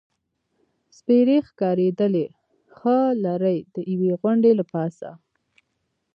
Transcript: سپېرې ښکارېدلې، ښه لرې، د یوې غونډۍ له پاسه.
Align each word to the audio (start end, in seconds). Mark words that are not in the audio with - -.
سپېرې 0.97 1.37
ښکارېدلې، 1.47 2.25
ښه 2.77 2.97
لرې، 3.23 3.57
د 3.73 3.75
یوې 3.91 4.11
غونډۍ 4.21 4.53
له 4.59 4.65
پاسه. 4.71 5.09